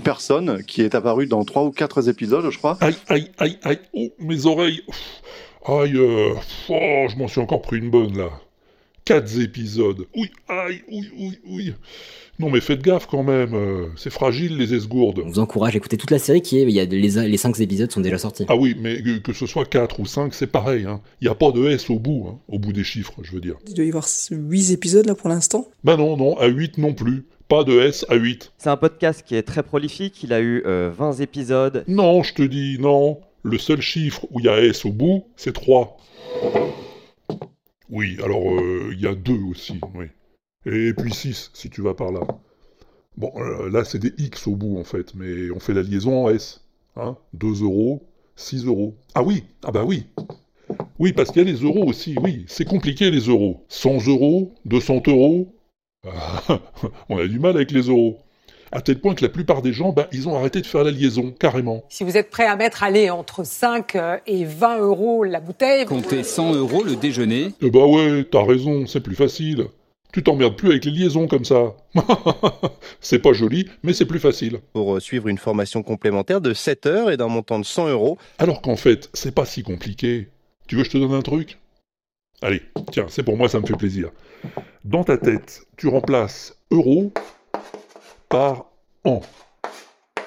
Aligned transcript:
personne 0.00 0.62
qui 0.64 0.82
est 0.82 0.94
apparu 0.94 1.26
dans 1.26 1.44
trois 1.44 1.64
ou 1.64 1.70
quatre 1.70 2.08
épisodes, 2.08 2.48
je 2.50 2.58
crois. 2.58 2.78
Aïe, 2.80 2.96
aïe, 3.08 3.30
aïe, 3.38 3.58
aïe, 3.62 3.78
oh, 3.94 4.08
mes 4.18 4.46
oreilles. 4.46 4.82
Aïe, 5.64 5.96
euh, 5.96 6.34
oh, 6.68 7.06
je 7.08 7.16
m'en 7.16 7.28
suis 7.28 7.40
encore 7.40 7.62
pris 7.62 7.78
une 7.78 7.90
bonne 7.90 8.16
là. 8.16 8.30
Quatre 9.04 9.40
épisodes. 9.40 10.06
Oui, 10.16 10.30
aïe, 10.48 10.82
oui, 10.90 11.10
oui, 11.18 11.38
oui. 11.46 11.74
Non 12.38 12.50
mais 12.50 12.60
faites 12.60 12.82
gaffe 12.82 13.06
quand 13.06 13.22
même, 13.22 13.54
euh, 13.54 13.86
c'est 13.96 14.10
fragile 14.10 14.56
les 14.56 14.74
esgourdes. 14.74 15.20
On 15.24 15.28
vous 15.28 15.38
encourage 15.38 15.74
à 15.74 15.76
écouter 15.76 15.96
toute 15.96 16.10
la 16.10 16.18
série 16.18 16.40
qui 16.40 16.58
est, 16.58 16.62
il 16.62 16.70
y 16.70 16.80
a 16.80 16.84
les, 16.84 17.28
les 17.28 17.36
5 17.36 17.60
épisodes 17.60 17.92
sont 17.92 18.00
déjà 18.00 18.18
sortis. 18.18 18.46
Ah 18.48 18.56
oui, 18.56 18.74
mais 18.80 19.02
que, 19.22 19.32
ce 19.32 19.46
soit 19.46 19.66
4 19.66 20.00
ou 20.00 20.06
5, 20.06 20.32
c'est 20.32 20.46
pareil. 20.46 20.84
Hein. 20.86 21.00
Il 21.20 21.26
n'y 21.26 21.30
a 21.30 21.34
pas 21.34 21.52
de 21.52 21.68
S 21.68 21.90
au 21.90 21.98
bout, 21.98 22.26
hein, 22.28 22.38
au 22.48 22.58
bout 22.58 22.72
des 22.72 22.84
chiffres, 22.84 23.14
je 23.22 23.32
veux 23.32 23.40
dire. 23.40 23.56
Il 23.68 23.74
doit 23.74 23.84
y 23.84 23.88
avoir 23.88 24.08
8 24.30 24.72
épisodes 24.72 25.06
là 25.06 25.14
pour 25.14 25.28
l'instant 25.28 25.68
Ben 25.84 25.96
non, 25.96 26.16
non, 26.16 26.38
à 26.38 26.46
8 26.46 26.78
non 26.78 26.94
plus. 26.94 27.26
Pas 27.52 27.64
de 27.64 27.78
S 27.80 28.06
à 28.08 28.14
8. 28.14 28.50
C'est 28.56 28.70
un 28.70 28.78
podcast 28.78 29.22
qui 29.26 29.34
est 29.34 29.42
très 29.42 29.62
prolifique, 29.62 30.22
il 30.22 30.32
a 30.32 30.40
eu 30.40 30.62
20 30.62 30.66
euh, 30.70 31.12
épisodes. 31.20 31.84
Non, 31.86 32.22
je 32.22 32.32
te 32.32 32.40
dis, 32.40 32.78
non. 32.80 33.20
Le 33.42 33.58
seul 33.58 33.82
chiffre 33.82 34.26
où 34.30 34.40
il 34.40 34.46
y 34.46 34.48
a 34.48 34.58
S 34.58 34.86
au 34.86 34.90
bout, 34.90 35.26
c'est 35.36 35.52
3. 35.52 35.98
Oui, 37.90 38.16
alors 38.24 38.58
euh, 38.58 38.94
il 38.94 39.02
y 39.02 39.06
a 39.06 39.14
2 39.14 39.34
aussi, 39.50 39.78
oui. 39.94 40.06
Et 40.64 40.94
puis 40.94 41.12
6, 41.12 41.50
si 41.52 41.68
tu 41.68 41.82
vas 41.82 41.92
par 41.92 42.10
là. 42.10 42.20
Bon, 43.18 43.30
euh, 43.36 43.68
là, 43.68 43.84
c'est 43.84 43.98
des 43.98 44.14
X 44.16 44.46
au 44.46 44.56
bout, 44.56 44.78
en 44.78 44.84
fait, 44.84 45.14
mais 45.14 45.50
on 45.50 45.60
fait 45.60 45.74
la 45.74 45.82
liaison 45.82 46.24
en 46.24 46.30
S. 46.30 46.64
Hein 46.96 47.18
2 47.34 47.64
euros, 47.64 48.02
6 48.34 48.64
euros. 48.64 48.96
Ah 49.14 49.22
oui 49.22 49.44
Ah 49.62 49.72
bah 49.72 49.84
oui 49.84 50.06
Oui, 50.98 51.12
parce 51.12 51.30
qu'il 51.30 51.46
y 51.46 51.46
a 51.46 51.52
les 51.52 51.60
euros 51.60 51.84
aussi, 51.84 52.16
oui. 52.22 52.46
C'est 52.48 52.64
compliqué, 52.64 53.10
les 53.10 53.28
euros. 53.28 53.62
100 53.68 54.08
euros, 54.08 54.54
200 54.64 55.02
euros. 55.08 55.52
Ah, 56.08 56.42
on 57.08 57.18
a 57.18 57.26
du 57.26 57.38
mal 57.38 57.54
avec 57.56 57.70
les 57.70 57.82
euros. 57.82 58.18
À 58.72 58.80
tel 58.80 58.98
point 58.98 59.14
que 59.14 59.22
la 59.22 59.28
plupart 59.28 59.62
des 59.62 59.72
gens, 59.72 59.92
bah, 59.92 60.08
ils 60.12 60.28
ont 60.28 60.36
arrêté 60.36 60.60
de 60.60 60.66
faire 60.66 60.82
la 60.82 60.90
liaison, 60.90 61.30
carrément. 61.30 61.84
Si 61.90 62.04
vous 62.04 62.16
êtes 62.16 62.30
prêt 62.30 62.46
à 62.46 62.56
mettre, 62.56 62.82
aller 62.82 63.10
entre 63.10 63.44
5 63.44 63.96
euh, 63.96 64.18
et 64.26 64.44
20 64.44 64.78
euros 64.78 65.24
la 65.24 65.40
bouteille... 65.40 65.84
Comptez 65.84 66.24
100 66.24 66.54
euros 66.54 66.82
le 66.82 66.96
déjeuner. 66.96 67.52
Eh 67.60 67.70
bah 67.70 67.86
ouais, 67.86 68.24
t'as 68.24 68.44
raison, 68.44 68.86
c'est 68.86 69.02
plus 69.02 69.14
facile. 69.14 69.66
Tu 70.12 70.22
t'emmerdes 70.22 70.56
plus 70.56 70.70
avec 70.70 70.84
les 70.86 70.90
liaisons 70.90 71.28
comme 71.28 71.44
ça. 71.44 71.76
c'est 73.00 73.20
pas 73.20 73.32
joli, 73.32 73.68
mais 73.82 73.92
c'est 73.92 74.06
plus 74.06 74.18
facile. 74.18 74.58
Pour 74.72 74.96
euh, 74.96 75.00
suivre 75.00 75.28
une 75.28 75.38
formation 75.38 75.82
complémentaire 75.82 76.40
de 76.40 76.54
7 76.54 76.86
heures 76.86 77.10
et 77.10 77.16
d'un 77.16 77.28
montant 77.28 77.58
de 77.58 77.64
100 77.64 77.90
euros. 77.90 78.18
Alors 78.38 78.62
qu'en 78.62 78.76
fait, 78.76 79.08
c'est 79.14 79.34
pas 79.34 79.44
si 79.44 79.62
compliqué. 79.62 80.28
Tu 80.66 80.76
veux 80.76 80.82
que 80.82 80.88
je 80.88 80.92
te 80.94 80.98
donne 80.98 81.14
un 81.14 81.22
truc? 81.22 81.58
Allez, 82.40 82.62
tiens, 82.90 83.06
c'est 83.08 83.22
pour 83.22 83.36
moi, 83.36 83.48
ça 83.48 83.60
me 83.60 83.66
fait 83.66 83.76
plaisir. 83.76 84.10
Dans 84.84 85.04
ta 85.04 85.16
tête, 85.16 85.64
tu 85.76 85.86
remplaces 85.86 86.60
euro 86.72 87.12
par 88.28 88.66
an. 89.04 89.20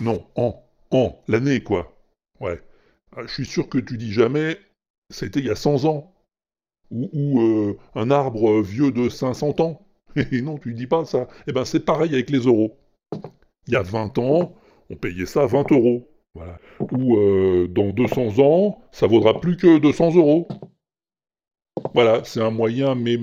Non, 0.00 0.24
an, 0.36 0.64
an, 0.90 1.20
l'année 1.28 1.60
quoi. 1.60 1.94
Ouais. 2.40 2.58
Ah, 3.14 3.20
je 3.26 3.34
suis 3.34 3.44
sûr 3.44 3.68
que 3.68 3.76
tu 3.76 3.98
dis 3.98 4.10
jamais, 4.10 4.58
c'était 5.10 5.40
il 5.40 5.46
y 5.46 5.50
a 5.50 5.54
100 5.54 5.84
ans 5.84 6.14
ou, 6.90 7.40
euh, 7.42 7.76
un 7.94 8.10
arbre 8.10 8.62
vieux 8.62 8.90
de 8.90 9.10
500 9.10 9.60
ans. 9.60 9.86
Et 10.32 10.40
non, 10.40 10.56
tu 10.56 10.72
dis 10.72 10.86
pas 10.86 11.04
ça. 11.04 11.28
Eh 11.46 11.52
ben 11.52 11.66
c'est 11.66 11.84
pareil 11.84 12.14
avec 12.14 12.30
les 12.30 12.38
euros. 12.38 12.78
Il 13.66 13.74
y 13.74 13.76
a 13.76 13.82
20 13.82 14.16
ans, 14.16 14.54
on 14.88 14.96
payait 14.96 15.26
ça 15.26 15.44
20 15.44 15.72
euros. 15.72 16.08
Voilà. 16.34 16.58
Ou 16.92 17.18
euh, 17.18 17.68
dans 17.68 17.90
200 17.90 18.38
ans, 18.38 18.80
ça 18.92 19.06
vaudra 19.06 19.40
plus 19.40 19.58
que 19.58 19.78
200 19.78 20.14
euros. 20.14 20.48
Voilà, 21.94 22.22
c'est 22.24 22.40
un 22.40 22.50
moyen, 22.50 22.94
mais, 22.94 23.18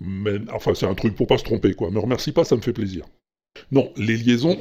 mais, 0.00 0.38
enfin 0.52 0.74
c'est 0.74 0.86
un 0.86 0.94
truc 0.94 1.14
pour 1.14 1.26
pas 1.26 1.38
se 1.38 1.44
tromper 1.44 1.74
quoi. 1.74 1.90
Me 1.90 1.98
remercie 1.98 2.32
pas, 2.32 2.44
ça 2.44 2.56
me 2.56 2.60
fait 2.60 2.72
plaisir. 2.72 3.04
Non, 3.72 3.90
les 3.96 4.16
liaisons, 4.16 4.58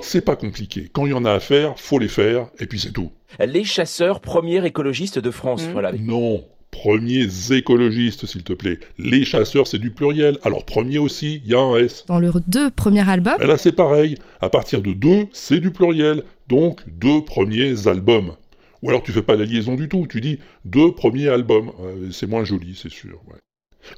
c'est 0.00 0.24
pas 0.24 0.36
compliqué. 0.36 0.88
Quand 0.92 1.06
il 1.06 1.10
y 1.10 1.14
en 1.14 1.24
a 1.24 1.32
à 1.32 1.40
faire, 1.40 1.78
faut 1.78 1.98
les 1.98 2.08
faire, 2.08 2.48
et 2.58 2.66
puis 2.66 2.80
c'est 2.80 2.92
tout. 2.92 3.10
Les 3.38 3.64
chasseurs, 3.64 4.20
premiers 4.20 4.64
écologistes 4.64 5.18
de 5.18 5.30
France. 5.30 5.66
Mmh. 5.66 5.72
Voilà. 5.72 5.92
Non, 5.92 6.44
premiers 6.70 7.28
écologistes, 7.50 8.26
s'il 8.26 8.42
te 8.42 8.52
plaît. 8.52 8.78
Les 8.98 9.24
chasseurs, 9.24 9.66
c'est 9.66 9.78
du 9.78 9.90
pluriel. 9.90 10.38
Alors 10.42 10.64
premier 10.64 10.98
aussi, 10.98 11.40
il 11.44 11.50
y 11.50 11.54
a 11.54 11.60
un 11.60 11.76
S. 11.76 12.04
Dans 12.06 12.18
leurs 12.18 12.40
deux 12.46 12.70
premiers 12.70 13.08
albums 13.08 13.40
Là, 13.40 13.56
c'est 13.56 13.72
pareil. 13.72 14.16
À 14.40 14.48
partir 14.48 14.82
de 14.82 14.92
deux, 14.92 15.26
c'est 15.32 15.60
du 15.60 15.70
pluriel. 15.70 16.22
Donc, 16.48 16.82
deux 16.86 17.22
premiers 17.24 17.88
albums. 17.88 18.32
Ou 18.82 18.90
alors 18.90 19.02
tu 19.02 19.12
fais 19.12 19.22
pas 19.22 19.36
la 19.36 19.44
liaison 19.44 19.74
du 19.74 19.88
tout, 19.88 20.06
tu 20.08 20.20
dis 20.20 20.38
deux 20.64 20.92
premiers 20.92 21.28
albums. 21.28 21.72
c'est 22.12 22.26
moins 22.26 22.44
joli, 22.44 22.78
c'est 22.80 22.90
sûr. 22.90 23.20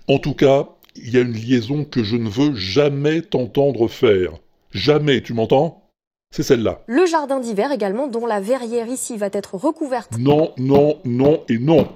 En 0.06 0.18
tout 0.18 0.34
cas, 0.34 0.68
il 0.96 1.10
y 1.10 1.16
a 1.16 1.20
une 1.20 1.32
liaison 1.32 1.84
que 1.84 2.02
je 2.02 2.16
ne 2.16 2.28
veux 2.28 2.54
jamais 2.54 3.22
t'entendre 3.22 3.88
faire. 3.88 4.32
Jamais, 4.72 5.22
tu 5.22 5.32
m'entends? 5.32 5.88
C'est 6.30 6.42
celle-là. 6.42 6.82
Le 6.86 7.06
jardin 7.06 7.40
d'hiver 7.40 7.72
également, 7.72 8.06
dont 8.06 8.26
la 8.26 8.40
verrière 8.40 8.88
ici 8.88 9.16
va 9.16 9.28
être 9.32 9.54
recouverte. 9.54 10.18
Non, 10.18 10.52
non, 10.58 11.00
non 11.04 11.44
et 11.48 11.58
non 11.58 11.88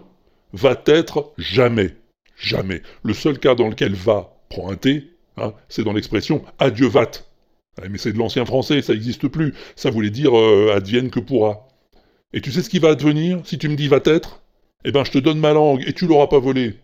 va 0.53 0.81
être 0.87 1.33
jamais. 1.39 1.97
Jamais. 2.37 2.83
Le 3.03 3.15
seul 3.15 3.39
cas 3.39 3.55
dans 3.55 3.69
lequel 3.69 3.95
va 3.95 4.35
prend 4.49 4.71
un 4.71 4.77
T, 4.77 5.11
hein, 5.37 5.53
c'est 5.69 5.85
dans 5.85 5.93
l'expression 5.93 6.45
adieu 6.59 6.89
vat. 6.89 7.11
mais 7.89 7.99
c'est 7.99 8.13
de 8.13 8.19
l'ancien 8.19 8.45
français, 8.45 8.83
ça 8.83 8.93
n'existe 8.93 9.29
plus. 9.29 9.55
Ça 9.77 9.91
voulait 9.91 10.11
dire 10.11 10.37
euh, 10.39 10.75
advienne 10.75 11.11
que 11.11 11.21
pourra. 11.21 11.69
Et 12.35 12.41
tu 12.41 12.51
sais 12.51 12.63
ce 12.63 12.71
qui 12.71 12.79
va 12.79 12.89
advenir 12.89 13.41
si 13.45 13.59
tu 13.59 13.69
me 13.69 13.77
dis 13.77 13.89
va 13.89 14.01
être 14.05 14.41
Eh 14.85 14.93
ben 14.93 15.05
je 15.05 15.11
te 15.11 15.19
donne 15.19 15.39
ma 15.39 15.53
langue 15.53 15.85
et 15.87 15.93
tu 15.93 16.07
l'auras 16.07 16.29
pas 16.29 16.39
volée. 16.39 16.77